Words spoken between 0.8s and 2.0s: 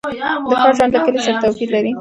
له کلي سره توپیر لري.